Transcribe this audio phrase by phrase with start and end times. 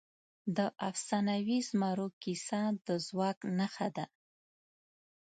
[0.57, 0.59] د
[0.89, 4.05] افسانوي زمرو کیسه د ځواک نښه ده.